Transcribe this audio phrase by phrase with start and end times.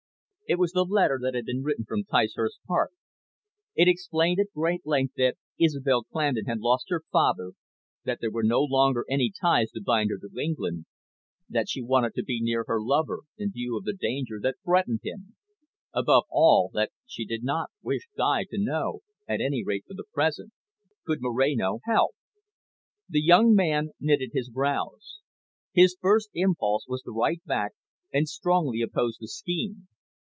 [0.51, 2.91] It was the letter that had been written from Ticehurst Park.
[3.73, 7.51] It explained at great length that Isobel Clandon had lost her father,
[8.03, 10.87] that there were no longer any ties to bind her to England,
[11.47, 14.99] that she wanted to be near her lover, in view of the danger that threatened
[15.03, 15.37] him.
[15.93, 18.99] Above all, that she did not wish Guy to know,
[19.29, 20.51] at any rate for the present.
[21.05, 22.11] Could Moreno help?
[23.07, 25.21] The young man knitted his brows.
[25.71, 27.71] His first impulse was to write back
[28.11, 29.87] and strongly oppose the scheme.